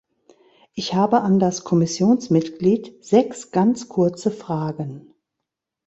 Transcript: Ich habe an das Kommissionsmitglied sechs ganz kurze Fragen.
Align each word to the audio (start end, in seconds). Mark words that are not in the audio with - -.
Ich 0.73 0.95
habe 0.95 1.21
an 1.21 1.37
das 1.37 1.63
Kommissionsmitglied 1.63 3.05
sechs 3.05 3.51
ganz 3.51 3.87
kurze 3.87 4.31
Fragen. 4.31 5.13